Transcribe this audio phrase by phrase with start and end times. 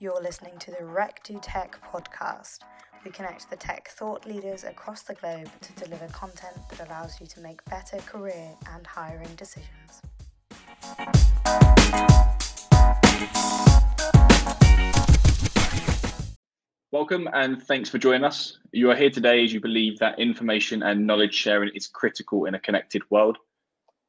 [0.00, 2.58] You're listening to the Rec Tech podcast.
[3.04, 7.26] We connect the tech thought leaders across the globe to deliver content that allows you
[7.26, 10.02] to make better career and hiring decisions.
[16.90, 18.58] Welcome and thanks for joining us.
[18.72, 22.54] You are here today as you believe that information and knowledge sharing is critical in
[22.54, 23.36] a connected world.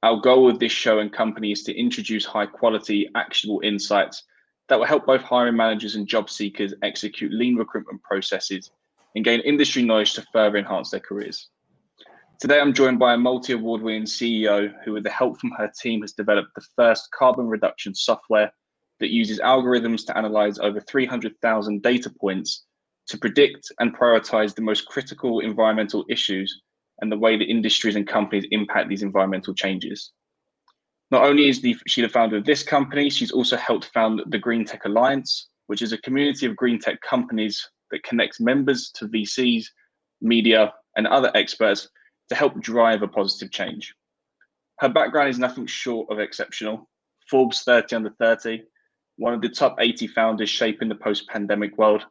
[0.01, 4.23] Our goal with this show and company is to introduce high quality, actionable insights
[4.69, 8.71] that will help both hiring managers and job seekers execute lean recruitment processes
[9.15, 11.49] and gain industry knowledge to further enhance their careers.
[12.39, 15.69] Today, I'm joined by a multi award winning CEO who, with the help from her
[15.77, 18.53] team, has developed the first carbon reduction software
[19.01, 22.65] that uses algorithms to analyze over 300,000 data points
[23.07, 26.61] to predict and prioritize the most critical environmental issues
[27.01, 30.11] and the way that industries and companies impact these environmental changes.
[31.11, 34.37] Not only is the, she the founder of this company, she's also helped found the
[34.37, 39.07] Green Tech Alliance, which is a community of green tech companies that connects members to
[39.07, 39.65] VCs,
[40.21, 41.89] media, and other experts
[42.29, 43.93] to help drive a positive change.
[44.79, 46.89] Her background is nothing short of exceptional.
[47.29, 48.63] Forbes 30 under 30,
[49.17, 52.05] one of the top 80 founders shaping the post pandemic world,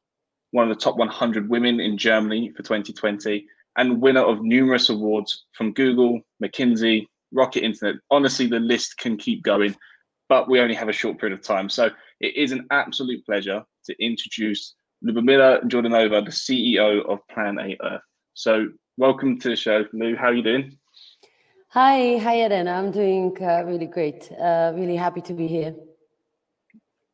[0.51, 3.47] one of the top 100 women in Germany for 2020,
[3.79, 7.97] and winner of numerous awards from Google, McKinsey, Rocket Internet.
[8.11, 9.75] Honestly, the list can keep going,
[10.29, 11.71] but we only have a short period of time.
[11.71, 11.89] So
[12.21, 14.75] it is an absolute pleasure to introduce
[15.07, 18.03] Lubomila Jordanova, the CEO of Plan A Earth.
[18.35, 20.17] So welcome to the show, Lou.
[20.17, 20.77] How are you doing?
[21.69, 22.67] Hi, hi, Eden.
[22.67, 24.29] I'm doing uh, really great.
[24.33, 25.75] Uh, really happy to be here.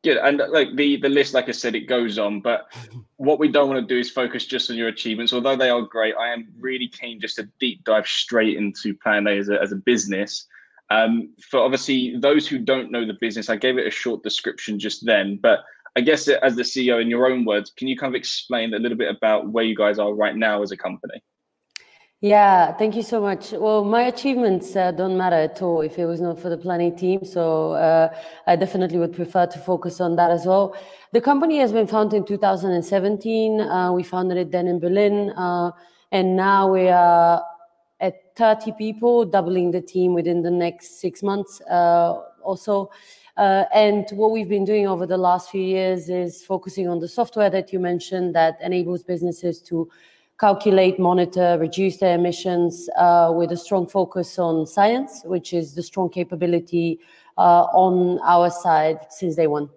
[0.05, 2.39] Good, and like the the list, like I said, it goes on.
[2.39, 2.71] But
[3.17, 5.33] what we don't want to do is focus just on your achievements.
[5.33, 9.25] Although they are great, I am really keen just to deep dive straight into Plan
[9.25, 10.45] A as a as a business.
[10.91, 14.77] Um, for obviously those who don't know the business, I gave it a short description
[14.77, 15.39] just then.
[15.41, 15.61] But
[15.95, 18.77] I guess as the CEO, in your own words, can you kind of explain a
[18.77, 21.23] little bit about where you guys are right now as a company?
[22.21, 23.51] Yeah, thank you so much.
[23.51, 26.81] Well, my achievements uh, don't matter at all if it was not for the Plan
[26.81, 27.23] A team.
[27.25, 28.15] So uh,
[28.47, 30.75] I definitely would prefer to focus on that as well.
[31.11, 33.59] The company has been founded in 2017.
[33.59, 35.31] Uh, we founded it then in Berlin.
[35.31, 35.71] Uh,
[36.11, 37.43] and now we are
[37.99, 42.89] at 30 people, doubling the team within the next six months uh, also.
[43.37, 47.07] Uh, and what we've been doing over the last few years is focusing on the
[47.07, 49.89] software that you mentioned that enables businesses to
[50.39, 55.83] calculate, monitor, reduce their emissions uh, with a strong focus on science, which is the
[55.83, 56.99] strong capability
[57.37, 59.69] uh, on our side since day one.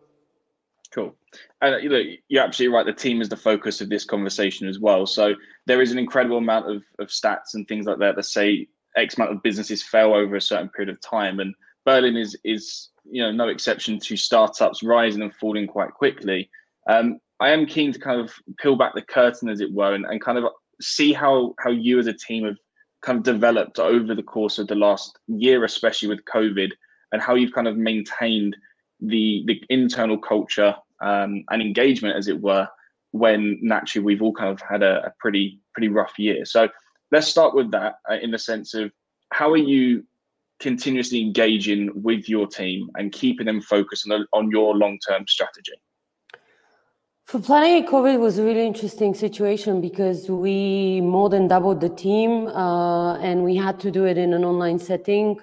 [0.93, 1.15] Cool.
[1.61, 2.87] And you know, you're absolutely right.
[2.87, 5.07] The team is the focus of this conversation as well.
[5.07, 5.35] So
[5.67, 9.17] there is an incredible amount of, of stats and things like that that say X
[9.17, 11.41] amount of businesses fail over a certain period of time.
[11.41, 11.55] And
[11.85, 16.51] Berlin is is you know no exception to startups rising and falling quite quickly.
[16.89, 20.05] Um, I am keen to kind of peel back the curtain, as it were, and,
[20.05, 20.45] and kind of
[20.81, 22.57] see how how you as a team have
[23.03, 26.71] kind of developed over the course of the last year, especially with COVID,
[27.13, 28.57] and how you've kind of maintained
[29.01, 32.69] the the internal culture um, and engagement, as it were,
[33.13, 36.45] when naturally we've all kind of had a, a pretty pretty rough year.
[36.45, 36.69] So
[37.13, 38.91] let's start with that uh, in the sense of
[39.33, 40.05] how are you
[40.61, 45.73] continuously engaging with your team and keeping them focused on, on your long term strategy?
[47.29, 51.91] For Plan A, COVID was a really interesting situation because we more than doubled the
[51.91, 55.39] team uh, and we had to do it in an online setting.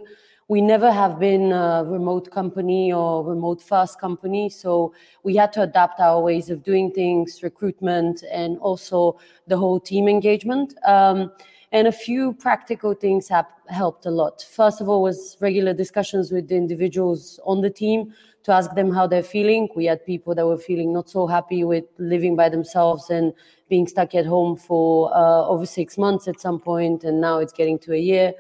[0.48, 5.62] We never have been a remote company or remote first company, so we had to
[5.62, 10.74] adapt our ways of doing things, recruitment, and also the whole team engagement.
[10.88, 11.32] Um,
[11.72, 14.42] and a few practical things have helped a lot.
[14.42, 18.12] First of all, was regular discussions with the individuals on the team
[18.46, 19.68] to ask them how they're feeling.
[19.76, 23.34] We had people that were feeling not so happy with living by themselves and
[23.70, 27.54] being stuck at home for uh, over six months at some point, and now it's
[27.54, 28.34] getting to a year.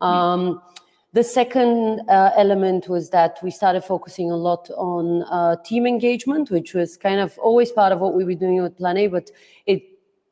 [0.00, 0.60] Um,
[1.12, 6.50] the second uh, element was that we started focusing a lot on uh, team engagement,
[6.50, 9.30] which was kind of always part of what we were doing with Plan A, but
[9.66, 9.82] it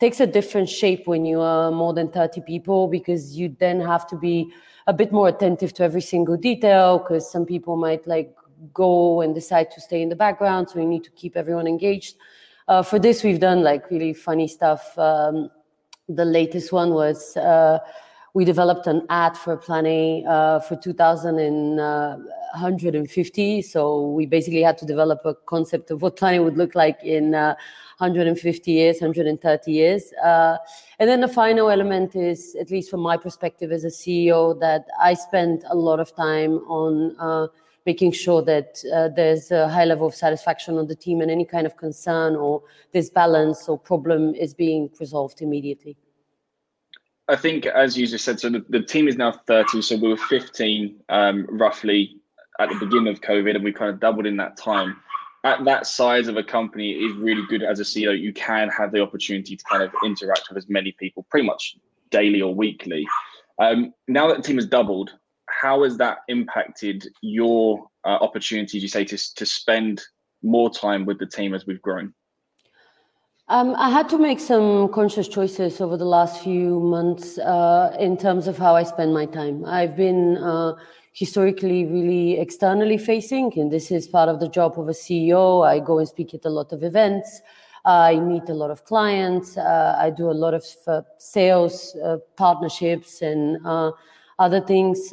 [0.00, 4.06] takes a different shape when you are more than 30 people because you then have
[4.08, 4.50] to be
[4.86, 8.34] a bit more attentive to every single detail because some people might like
[8.72, 10.70] go and decide to stay in the background.
[10.70, 12.16] So we need to keep everyone engaged.
[12.68, 14.96] Uh, for this, we've done like really funny stuff.
[14.98, 15.50] Um,
[16.08, 17.78] the latest one was uh,
[18.32, 23.58] we developed an ad for Plan A uh, for 2150.
[23.58, 26.76] Uh, so we basically had to develop a concept of what Plan A would look
[26.76, 30.12] like in 150 uh, years, 130 years.
[30.24, 30.58] Uh,
[31.00, 34.86] and then the final element is, at least from my perspective as a CEO, that
[35.00, 37.50] I spent a lot of time on
[37.86, 41.44] making sure that uh, there's a high level of satisfaction on the team and any
[41.44, 42.62] kind of concern or
[42.92, 45.96] disbalance or problem is being resolved immediately.
[47.28, 49.82] I think, as you just said, so the, the team is now 30.
[49.82, 52.16] So we were 15 um, roughly
[52.58, 54.96] at the beginning of COVID, and we kind of doubled in that time.
[55.44, 58.18] At that size of a company, it is really good as a CEO.
[58.18, 61.76] You can have the opportunity to kind of interact with as many people pretty much
[62.10, 63.06] daily or weekly.
[63.58, 65.12] Um, now that the team has doubled,
[65.60, 70.00] how has that impacted your uh, opportunities, you say, to, to spend
[70.42, 72.14] more time with the team as we've grown?
[73.48, 78.16] Um, I had to make some conscious choices over the last few months uh, in
[78.16, 79.64] terms of how I spend my time.
[79.64, 80.76] I've been uh,
[81.12, 85.66] historically really externally facing, and this is part of the job of a CEO.
[85.66, 87.42] I go and speak at a lot of events.
[87.84, 89.56] I meet a lot of clients.
[89.56, 93.90] Uh, I do a lot of uh, sales uh, partnerships and uh,
[94.40, 95.12] other things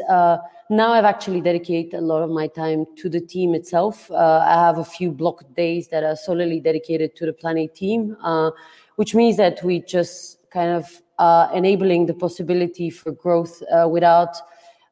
[0.70, 4.12] now I've actually dedicated a lot of my time to the team itself.
[4.12, 7.68] Uh, I have a few block days that are solely dedicated to the Plan A
[7.68, 8.52] team, uh,
[8.96, 14.36] which means that we just kind of are enabling the possibility for growth uh, without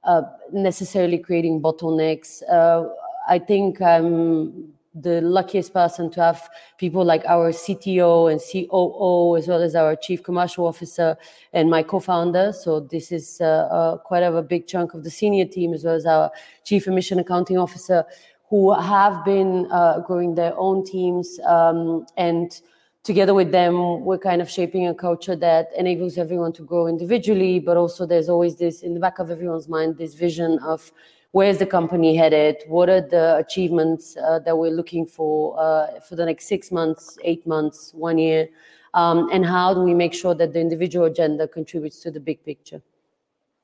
[0.06, 0.22] uh,
[0.54, 2.42] necessarily creating bottlenecks.
[2.50, 2.88] Uh,
[3.28, 9.48] I think I'm the luckiest person to have people like our CTO and COO, as
[9.48, 11.18] well as our chief commercial officer
[11.52, 12.54] and my co-founder.
[12.54, 15.84] So this is uh, uh, quite of a big chunk of the senior team, as
[15.84, 16.32] well as our
[16.64, 18.06] chief emission accounting officer,
[18.50, 21.40] who have been uh, growing their own teams.
[21.46, 22.62] Um, and
[23.04, 27.60] together with them, we're kind of shaping a culture that enables everyone to grow individually,
[27.60, 30.92] but also there's always this in the back of everyone's mind, this vision of
[31.36, 32.64] where's the company headed?
[32.66, 37.18] What are the achievements uh, that we're looking for uh, for the next six months,
[37.26, 38.48] eight months, one year?
[38.94, 42.42] Um, and how do we make sure that the individual agenda contributes to the big
[42.46, 42.82] picture?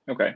[0.09, 0.33] Okay.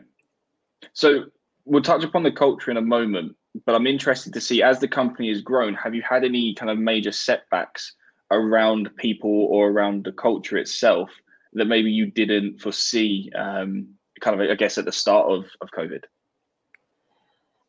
[0.93, 1.25] So
[1.65, 3.35] we'll touch upon the culture in a moment,
[3.65, 6.71] but I'm interested to see as the company has grown, have you had any kind
[6.71, 7.95] of major setbacks
[8.31, 11.09] around people or around the culture itself
[11.51, 13.89] that maybe you didn't foresee um,
[14.21, 16.05] kind of, I guess, at the start of, of COVID?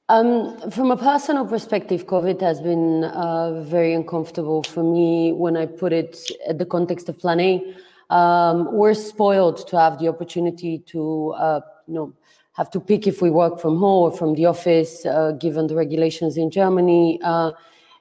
[0.08, 5.66] Um, from a personal perspective, COVID has been uh, very uncomfortable for me when I
[5.66, 7.74] put it at the context of Plan A.
[8.10, 12.12] Um, we're spoiled to have the opportunity to, uh, you know,
[12.52, 15.74] have to pick if we work from home or from the office, uh, given the
[15.74, 17.18] regulations in Germany.
[17.24, 17.50] Uh,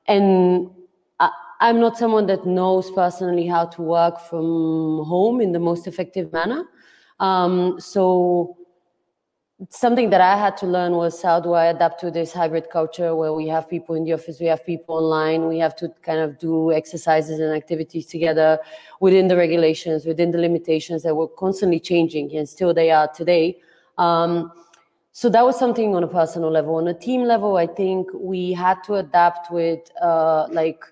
[0.08, 0.70] and
[1.20, 5.88] I, I'm not someone that knows personally how to work from home in the most
[5.88, 6.66] effective manner.
[7.20, 8.58] Um, so
[9.70, 13.16] something that I had to learn was how do I adapt to this hybrid culture
[13.16, 16.20] where we have people in the office, we have people online, we have to kind
[16.20, 18.60] of do exercises and activities together
[19.00, 23.58] within the regulations, within the limitations that were constantly changing, and still they are today.
[23.98, 24.52] Um,
[25.14, 26.76] so that was something on a personal level.
[26.76, 30.84] On a team level, I think we had to adapt with uh, like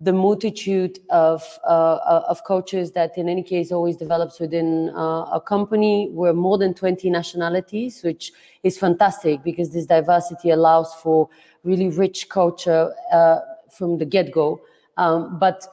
[0.00, 5.40] the multitude of uh, of coaches that in any case always develops within uh, a
[5.40, 6.10] company.
[6.12, 8.32] We're more than 20 nationalities which
[8.62, 11.30] is fantastic because this diversity allows for
[11.64, 13.38] really rich culture uh,
[13.70, 14.60] from the get-go.
[14.98, 15.66] Um, but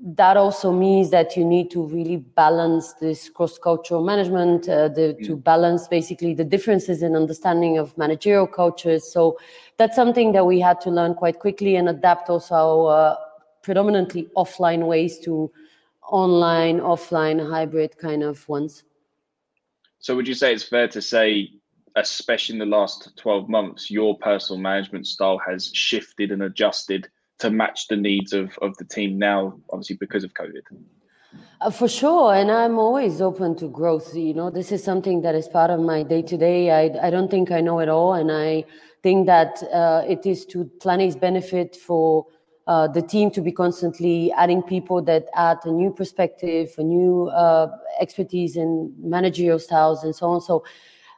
[0.00, 5.36] that also means that you need to really balance this cross-cultural management uh, the, to
[5.36, 5.44] mm.
[5.44, 9.10] balance basically the differences in understanding of managerial cultures.
[9.10, 9.38] So
[9.76, 13.16] that's something that we had to learn quite quickly and adapt also uh,
[13.68, 15.52] predominantly offline ways to
[16.10, 18.82] online, offline, hybrid kind of ones.
[19.98, 21.50] So, would you say it's fair to say,
[21.94, 27.08] especially in the last 12 months, your personal management style has shifted and adjusted
[27.40, 30.62] to match the needs of, of the team now, obviously, because of COVID?
[31.60, 34.16] Uh, for sure, and I'm always open to growth.
[34.16, 36.70] You know, this is something that is part of my day to day.
[36.70, 38.64] I I don't think I know it all, and I
[39.02, 42.24] think that uh, it is to Plan benefit for
[42.68, 47.28] uh, the team to be constantly adding people that add a new perspective, a new
[47.28, 47.66] uh,
[47.98, 50.40] expertise in managerial styles, and so on.
[50.40, 50.62] So,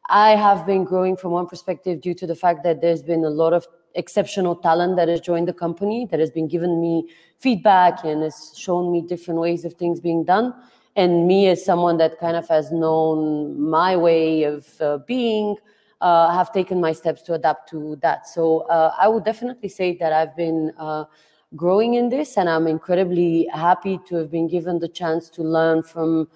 [0.09, 3.31] I have been growing from one perspective due to the fact that there's been a
[3.31, 8.05] lot of exceptional talent that has joined the company that has been given me feedback
[8.05, 10.55] and has shown me different ways of things being done.
[10.97, 15.57] And me, as someone that kind of has known my way of uh, being,
[16.01, 18.27] uh, have taken my steps to adapt to that.
[18.27, 21.05] So uh, I would definitely say that I've been uh,
[21.57, 25.83] growing in this and i'm incredibly happy to have been given the chance to learn
[25.83, 26.29] from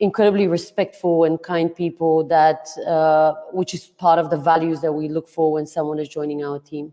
[0.00, 5.08] incredibly respectful and kind people that uh, which is part of the values that we
[5.08, 6.92] look for when someone is joining our team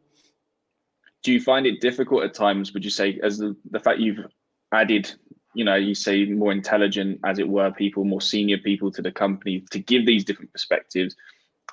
[1.24, 4.26] do you find it difficult at times would you say as the, the fact you've
[4.72, 5.12] added
[5.56, 9.12] you know you say more intelligent as it were people more senior people to the
[9.12, 11.16] company to give these different perspectives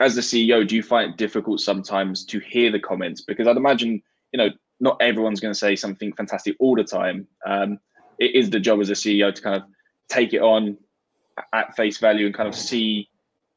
[0.01, 3.21] as the CEO, do you find it difficult sometimes to hear the comments?
[3.21, 4.03] Because I'd imagine,
[4.33, 4.49] you know,
[4.81, 7.27] not everyone's going to say something fantastic all the time.
[7.47, 7.79] Um,
[8.19, 9.63] it is the job as a CEO to kind of
[10.09, 10.77] take it on
[11.53, 13.09] at face value and kind of see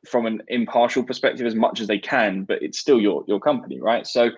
[0.07, 3.79] from an impartial perspective as much as they can, but it's still your your company,
[3.79, 4.05] right?
[4.05, 4.29] So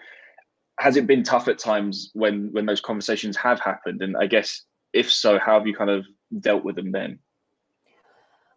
[0.79, 4.01] has it been tough at times when when those conversations have happened?
[4.01, 4.61] And I guess
[4.93, 6.05] if so, how have you kind of
[6.39, 7.19] dealt with them then?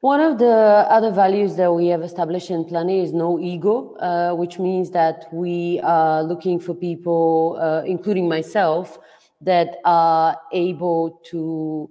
[0.00, 0.47] One of the
[0.88, 4.93] other values that we have established in Plan A is no ego, uh, which means
[4.93, 8.97] that we are looking for people, uh, including myself,
[9.40, 11.90] that are able to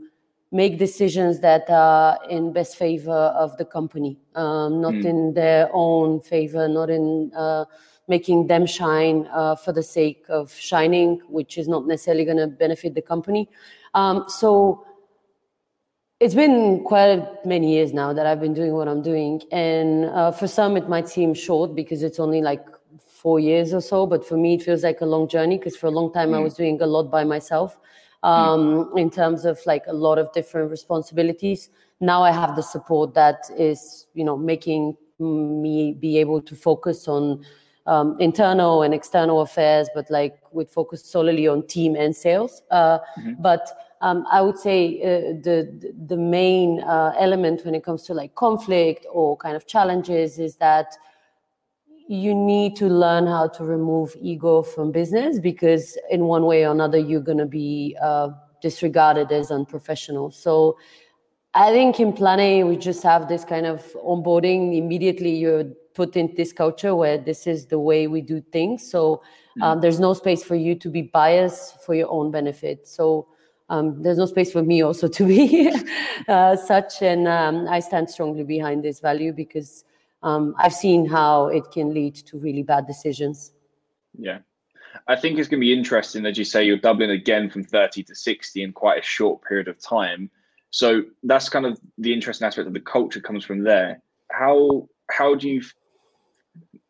[0.54, 5.04] make decisions that are in best favor of the company, um, not mm.
[5.04, 7.66] in their own favor, not in uh,
[8.08, 12.48] making them shine uh, for the sake of shining, which is not necessarily going to
[12.48, 13.50] benefit the company.
[13.94, 14.87] Um, so
[16.20, 20.32] it's been quite many years now that I've been doing what I'm doing, and uh,
[20.32, 22.66] for some it might seem short because it's only like
[23.00, 25.88] four years or so, but for me it feels like a long journey because for
[25.88, 26.36] a long time mm.
[26.36, 27.78] I was doing a lot by myself
[28.24, 31.70] um, in terms of like a lot of different responsibilities.
[32.00, 37.08] Now I have the support that is, you know, making me be able to focus
[37.08, 37.44] on
[37.86, 42.62] um, internal and external affairs, but like with focus solely on team and sales.
[42.70, 43.34] Uh, mm-hmm.
[43.40, 43.68] But
[44.02, 48.36] um, I would say uh, the the main uh, element when it comes to like
[48.36, 50.96] conflict or kind of challenges is that
[52.08, 56.72] you need to learn how to remove ego from business because in one way or
[56.72, 58.30] another you're going to be uh,
[58.62, 60.32] disregarded as unprofessional.
[60.32, 60.78] So
[61.54, 64.78] i think in Plan A we just have this kind of onboarding.
[64.78, 68.90] Immediately you're put in this culture where this is the way we do things.
[68.90, 69.24] So
[69.62, 69.82] um, mm.
[69.82, 72.88] there's no space for you to be biased for your own benefit.
[72.88, 73.28] So
[73.70, 75.72] um, there's no space for me also to be
[76.28, 79.84] uh, such and um, i stand strongly behind this value because
[80.24, 83.52] um, I've seen how it can lead to really bad decisions.
[84.18, 84.40] Yeah.
[85.08, 88.04] I think it's going to be interesting, as you say, you're doubling again from 30
[88.04, 90.30] to 60 in quite a short period of time.
[90.72, 94.02] So that's kind of the interesting aspect of the culture comes from there.
[94.32, 95.62] How how do you?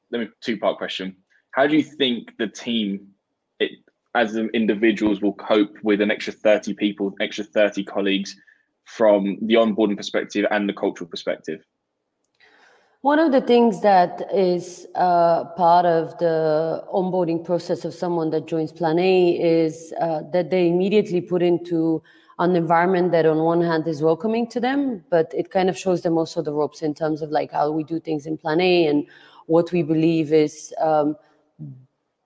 [0.09, 1.15] Let me two part question.
[1.51, 3.09] How do you think the team,
[3.59, 3.71] it,
[4.15, 8.35] as individuals, will cope with an extra 30 people, extra 30 colleagues,
[8.85, 11.63] from the onboarding perspective and the cultural perspective?
[13.01, 18.47] One of the things that is uh, part of the onboarding process of someone that
[18.47, 22.01] joins Plan A is uh, that they immediately put into
[22.39, 26.01] an environment that on one hand is welcoming to them, but it kind of shows
[26.01, 28.87] them also the ropes in terms of like how we do things in Plan A
[28.87, 29.05] and
[29.45, 31.15] what we believe is um,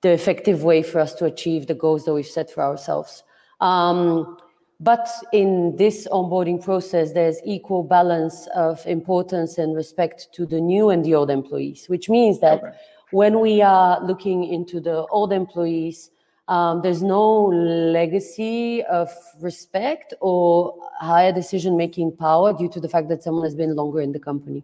[0.01, 3.23] the effective way for us to achieve the goals that we've set for ourselves.
[3.59, 4.37] Um,
[4.79, 10.89] but in this onboarding process, there's equal balance of importance and respect to the new
[10.89, 12.75] and the old employees, which means that okay.
[13.11, 16.09] when we are looking into the old employees,
[16.47, 23.07] um, there's no legacy of respect or higher decision making power due to the fact
[23.09, 24.63] that someone has been longer in the company.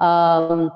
[0.00, 0.70] Um,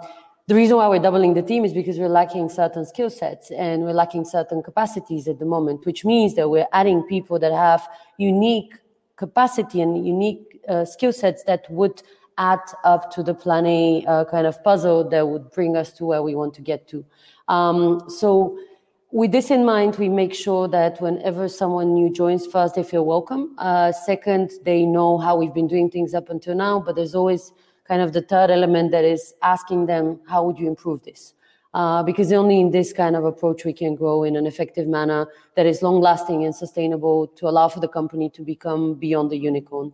[0.49, 3.82] the reason why we're doubling the team is because we're lacking certain skill sets and
[3.82, 7.88] we're lacking certain capacities at the moment, which means that we're adding people that have
[8.18, 8.75] unique
[9.16, 12.02] capacity and unique uh, skill sets that would
[12.38, 16.04] add up to the Plan A uh, kind of puzzle that would bring us to
[16.04, 17.04] where we want to get to.
[17.49, 18.58] Um, so
[19.12, 23.04] with this in mind, we make sure that whenever someone new joins, first they feel
[23.04, 23.54] welcome.
[23.58, 26.80] Uh, second, they know how we've been doing things up until now.
[26.80, 27.52] But there's always
[27.86, 31.34] kind of the third element that is asking them, how would you improve this?
[31.74, 35.26] uh, because only in this kind of approach we can grow in an effective manner
[35.56, 39.36] that is long lasting and sustainable to allow for the company to become beyond the
[39.36, 39.92] unicorn.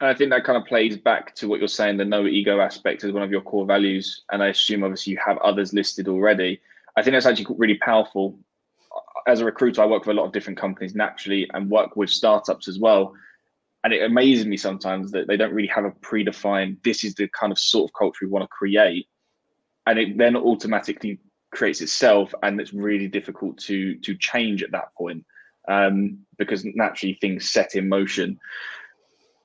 [0.00, 3.02] I think that kind of plays back to what you're saying the no ego aspect
[3.02, 4.22] is one of your core values.
[4.30, 6.60] And I assume obviously you have others listed already.
[6.96, 8.38] I think that's actually really powerful.
[9.26, 12.10] As a recruiter, I work with a lot of different companies naturally and work with
[12.10, 13.14] startups as well.
[13.88, 17.26] And it amazes me sometimes that they don't really have a predefined, this is the
[17.28, 19.08] kind of sort of culture we want to create
[19.86, 21.18] and it then automatically
[21.52, 25.24] creates itself and it's really difficult to to change at that point
[25.68, 28.38] um, because naturally things set in motion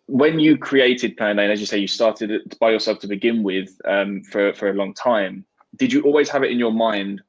[0.07, 3.41] when you created Plan A, as you say, you started it by yourself to begin
[3.41, 5.45] with um, for for a long time.
[5.77, 7.21] Did you always have it in your mind?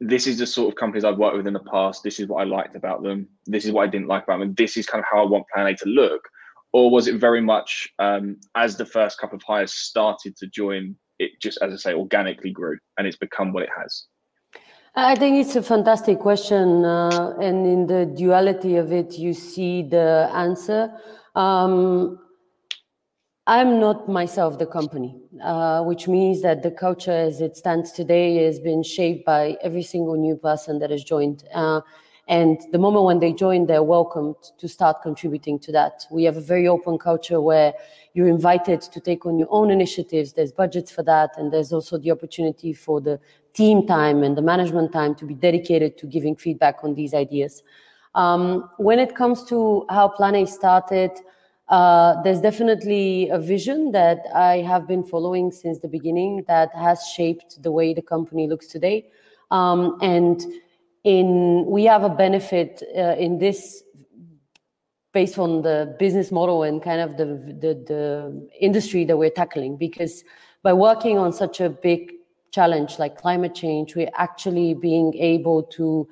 [0.00, 2.02] This is the sort of companies I've worked with in the past.
[2.02, 3.28] This is what I liked about them.
[3.44, 4.54] This is what I didn't like about them.
[4.54, 6.26] This is kind of how I want Plan A to look.
[6.74, 10.96] Or was it very much um, as the first couple of hires started to join
[11.20, 14.06] it just, as I say, organically grew and it's become what it has?
[14.96, 19.82] I think it's a fantastic question, uh, and in the duality of it, you see
[19.82, 20.92] the answer.
[21.36, 22.18] Um,
[23.46, 28.44] I'm not myself the company, uh, which means that the culture as it stands today
[28.46, 31.44] has been shaped by every single new person that has joined.
[31.52, 31.82] Uh,
[32.26, 36.06] and the moment when they join, they're welcomed to start contributing to that.
[36.10, 37.74] We have a very open culture where
[38.14, 40.32] you're invited to take on your own initiatives.
[40.32, 41.36] There's budgets for that.
[41.36, 43.20] And there's also the opportunity for the
[43.52, 47.62] team time and the management time to be dedicated to giving feedback on these ideas.
[48.14, 51.10] Um, when it comes to how Plan A started,
[51.68, 57.06] uh, there's definitely a vision that I have been following since the beginning that has
[57.06, 59.06] shaped the way the company looks today.
[59.50, 60.42] Um, and
[61.04, 63.82] in we have a benefit uh, in this
[65.12, 69.76] based on the business model and kind of the, the, the industry that we're tackling
[69.76, 70.24] because
[70.62, 72.12] by working on such a big
[72.50, 76.08] challenge like climate change we're actually being able to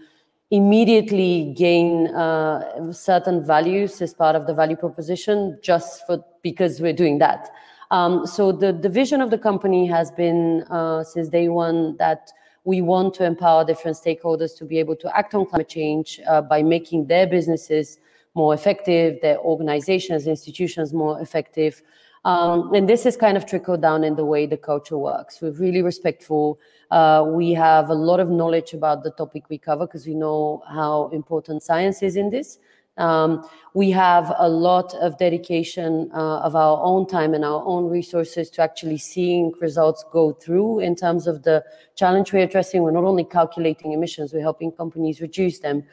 [0.52, 6.92] immediately gain uh, certain values as part of the value proposition just for because we're
[6.92, 7.48] doing that.
[7.90, 12.30] Um, so the, the vision of the company has been uh, since day one that
[12.64, 16.40] we want to empower different stakeholders to be able to act on climate change uh,
[16.40, 17.98] by making their businesses
[18.34, 21.82] more effective, their organizations, institutions more effective.
[22.24, 25.40] Um, and this is kind of trickled down in the way the culture works.
[25.42, 26.60] We're really respectful.
[26.90, 30.62] Uh, we have a lot of knowledge about the topic we cover because we know
[30.68, 32.58] how important science is in this.
[32.98, 37.88] Um, we have a lot of dedication uh, of our own time and our own
[37.88, 42.82] resources to actually seeing results go through in terms of the challenge we're addressing.
[42.82, 45.84] We're not only calculating emissions, we're helping companies reduce them.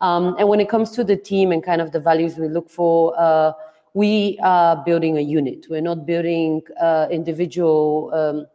[0.00, 2.70] Um, and when it comes to the team and kind of the values we look
[2.70, 3.52] for, uh,
[3.92, 5.66] we are building a unit.
[5.68, 8.46] We're not building uh, individual, um,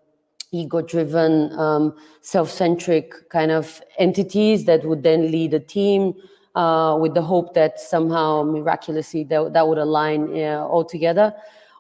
[0.52, 6.14] ego driven, um, self centric kind of entities that would then lead a team
[6.56, 11.34] uh, with the hope that somehow miraculously that, that would align uh, all together.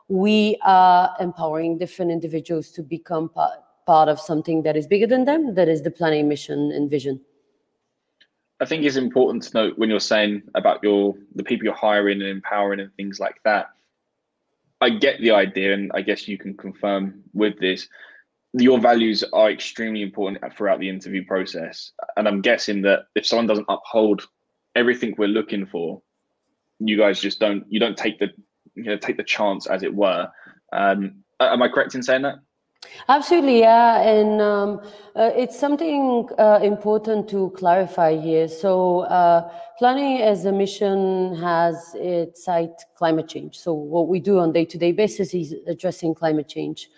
[0.07, 5.25] We are empowering different individuals to become part, part of something that is bigger than
[5.25, 7.21] them, that is the Plan A mission and vision.
[8.59, 12.21] I think it's important to note when you're saying about your the people you're hiring
[12.21, 13.69] and empowering and things like that.
[14.81, 17.87] I get the idea, and I guess you can confirm with this.
[18.53, 23.47] Your values are extremely important throughout the interview process, and I'm guessing that if someone
[23.47, 24.27] doesn't uphold
[24.75, 26.01] everything we're looking for,
[26.79, 28.29] you guys just don't you don't take the
[28.75, 30.29] you know take the chance, as it were.
[30.73, 32.35] Um, am I correct in saying that?
[33.09, 34.81] Absolutely, yeah, and um,
[35.15, 38.47] uh, it's something uh, important to clarify here.
[38.47, 43.57] So, uh, Plan A as a mission has its site climate change.
[43.59, 46.89] So, what we do on day-to-day basis is addressing climate change.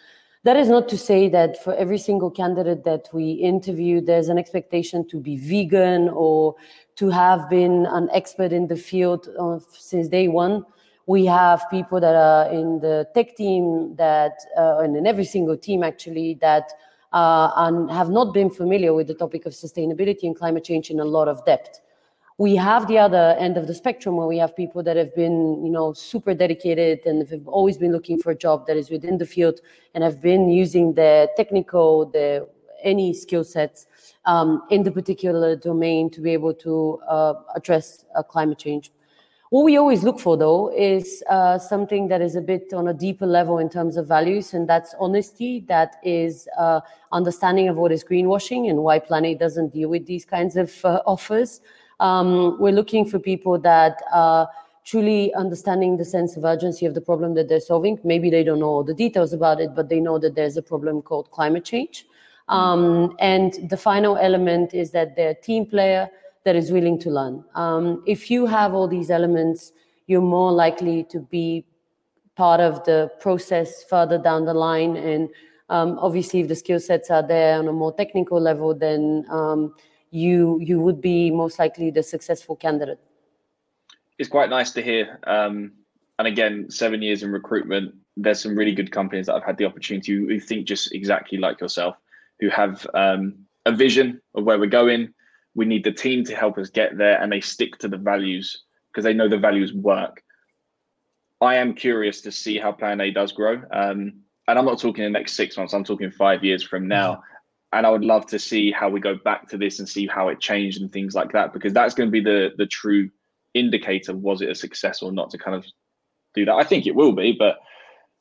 [0.43, 4.37] That is not to say that for every single candidate that we interview, there's an
[4.37, 6.55] expectation to be vegan or
[6.97, 10.65] to have been an expert in the field of, since day one.
[11.05, 15.57] We have people that are in the tech team that uh, and in every single
[15.57, 16.71] team actually that
[17.13, 20.99] uh, and have not been familiar with the topic of sustainability and climate change in
[20.99, 21.79] a lot of depth
[22.37, 25.63] we have the other end of the spectrum where we have people that have been
[25.63, 29.17] you know super dedicated and have always been looking for a job that is within
[29.17, 29.59] the field
[29.93, 32.47] and have been using their technical the
[32.83, 33.85] any skill sets
[34.25, 38.91] um, in the particular domain to be able to uh, address uh, climate change
[39.53, 42.93] what we always look for, though, is uh, something that is a bit on a
[42.93, 45.63] deeper level in terms of values, and that's honesty.
[45.67, 50.07] That is uh, understanding of what is greenwashing and why Plan A doesn't deal with
[50.07, 51.61] these kinds of uh, offers.
[51.99, 54.47] Um, we're looking for people that are
[54.85, 57.99] truly understanding the sense of urgency of the problem that they're solving.
[58.03, 60.61] Maybe they don't know all the details about it, but they know that there's a
[60.61, 62.05] problem called climate change.
[62.49, 66.09] Um, and the final element is that they're a team player
[66.43, 67.43] that is willing to learn.
[67.55, 69.71] Um, if you have all these elements,
[70.07, 71.65] you're more likely to be
[72.35, 74.97] part of the process further down the line.
[74.97, 75.29] And
[75.69, 79.73] um, obviously, if the skill sets are there on a more technical level, then um,
[80.13, 82.99] you you would be most likely the successful candidate.
[84.19, 85.19] It's quite nice to hear.
[85.25, 85.73] Um,
[86.19, 89.65] and again, seven years in recruitment, there's some really good companies that I've had the
[89.65, 91.95] opportunity who think just exactly like yourself,
[92.39, 95.13] who have um, a vision of where we're going
[95.55, 98.63] we need the team to help us get there and they stick to the values
[98.91, 100.21] because they know the values work
[101.41, 104.13] i am curious to see how plan a does grow um,
[104.47, 107.23] and i'm not talking the next six months i'm talking five years from now.
[107.73, 110.29] And i would love to see how we go back to this and see how
[110.29, 113.09] it changed and things like that because that's going to be the the true
[113.53, 115.65] indicator was it a success or not to kind of
[116.33, 117.59] do that i think it will be but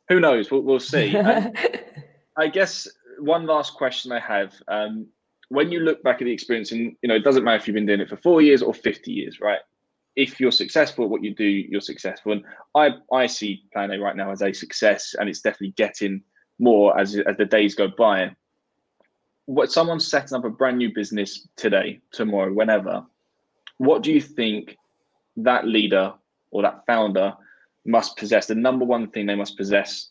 [0.09, 1.17] who knows we'll, we'll see
[2.37, 2.89] i guess
[3.19, 5.07] one last question i have um,
[5.49, 7.75] when you look back at the experience, and you know, it doesn't matter if you've
[7.75, 9.59] been doing it for four years or 50 years, right?
[10.17, 12.33] if you're successful at what you do, you're successful.
[12.33, 16.23] And I I see Plan A right now as a success, and it's definitely getting
[16.59, 18.35] more as as the days go by.
[19.47, 23.05] What someone's setting up a brand new business today, tomorrow, whenever,
[23.79, 24.77] what do you think
[25.37, 26.15] that leader
[26.51, 27.35] or that founder
[27.85, 28.47] must possess?
[28.47, 30.11] The number one thing they must possess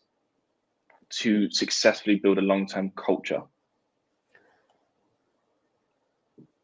[1.09, 3.41] to successfully build a long-term culture.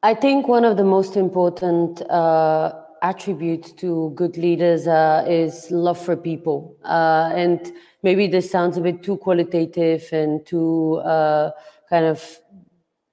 [0.04, 6.00] I think one of the most important uh, attributes to good leaders uh, is love
[6.00, 6.78] for people.
[6.84, 11.52] Uh, and maybe this sounds a bit too qualitative and too uh,
[11.90, 12.40] kind of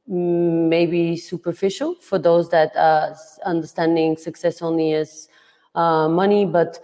[0.07, 5.29] maybe superficial for those that are understanding success only as
[5.75, 6.79] uh, money, but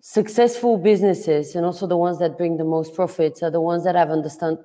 [0.00, 3.94] successful businesses and also the ones that bring the most profits are the ones that
[3.94, 4.58] have understand,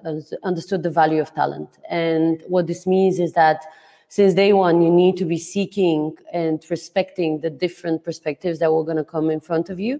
[0.43, 1.69] understood the value of talent.
[1.89, 3.63] And what this means is that
[4.09, 8.83] since day one, you need to be seeking and respecting the different perspectives that were
[8.83, 9.99] going to come in front of you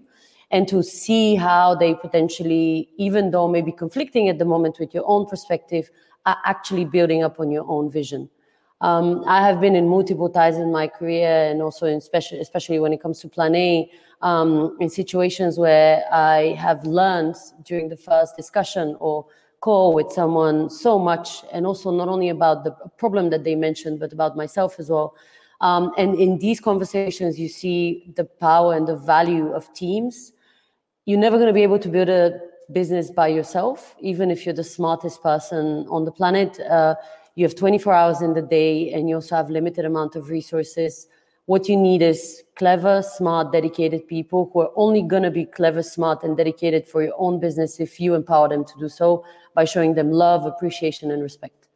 [0.50, 5.02] and to see how they potentially, even though maybe conflicting at the moment with your
[5.06, 5.90] own perspective,
[6.26, 8.28] are actually building up on your own vision.
[8.80, 12.78] Um, I have been in multiple ties in my career, and also in special, especially
[12.78, 17.96] when it comes to Plan A, um, in situations where I have learned during the
[17.96, 19.26] first discussion or
[19.60, 24.00] call with someone so much, and also not only about the problem that they mentioned,
[24.00, 25.14] but about myself as well.
[25.60, 30.32] Um, and in these conversations, you see the power and the value of teams.
[31.06, 32.38] You're never going to be able to build a
[32.72, 36.58] business by yourself, even if you're the smartest person on the planet.
[36.60, 36.94] Uh,
[37.36, 41.08] you have 24 hours in the day, and you also have limited amount of resources
[41.46, 45.82] what you need is clever, smart, dedicated people who are only going to be clever,
[45.82, 49.24] smart, and dedicated for your own business if you empower them to do so
[49.54, 51.68] by showing them love, appreciation, and respect.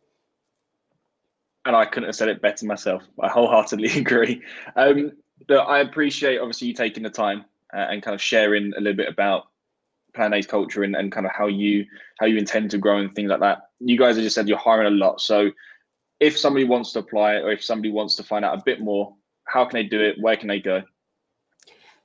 [1.67, 3.03] And I couldn't have said it better myself.
[3.21, 4.43] I wholeheartedly agree.
[4.75, 5.13] Um,
[5.47, 8.97] but I appreciate obviously you taking the time uh, and kind of sharing a little
[8.97, 9.49] bit about
[10.15, 11.85] Plan A's culture and, and kind of how you
[12.19, 13.59] how you intend to grow and things like that.
[13.81, 15.51] You guys have just said you're hiring a lot, so
[16.21, 19.15] if somebody wants to apply or if somebody wants to find out a bit more
[19.49, 20.17] how can they do it?
[20.21, 20.83] Where can they go?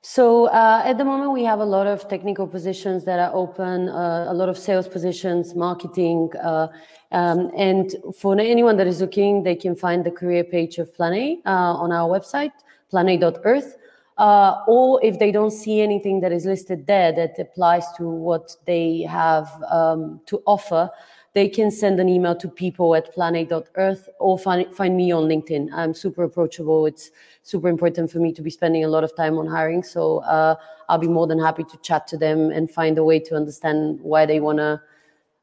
[0.02, 3.88] So uh, at the moment, we have a lot of technical positions that are open,
[3.88, 6.68] uh, a lot of sales positions, marketing, uh,
[7.12, 11.14] um, and for anyone that is looking, they can find the career page of Plan
[11.14, 11.50] A uh,
[11.84, 12.52] on our website,
[12.90, 13.78] plana.earth.
[14.24, 18.56] Uh, or if they don't see anything that is listed there that applies to what
[18.66, 20.90] they have um, to offer,
[21.34, 25.68] they can send an email to people at plana.earth or find, find me on LinkedIn.
[25.74, 26.86] I'm super approachable.
[26.86, 29.84] It's super important for me to be spending a lot of time on hiring.
[29.84, 30.56] So uh,
[30.88, 34.00] I'll be more than happy to chat to them and find a way to understand
[34.00, 34.82] why they want to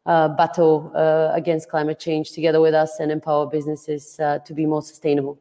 [0.06, 4.64] uh, battle uh, against climate change together with us and empower businesses uh, to be
[4.64, 5.38] more sustainable.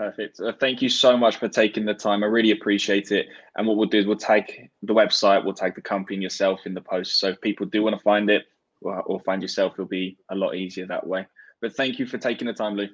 [0.00, 0.40] Perfect.
[0.40, 2.24] Uh, thank you so much for taking the time.
[2.24, 3.26] I really appreciate it.
[3.54, 6.60] And what we'll do is we'll tag the website, we'll tag the company and yourself
[6.64, 7.20] in the post.
[7.20, 8.46] So if people do want to find it
[8.80, 11.26] or, or find yourself, it'll be a lot easier that way.
[11.60, 12.88] But thank you for taking the time, Lou.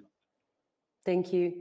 [1.04, 1.52] Thank you.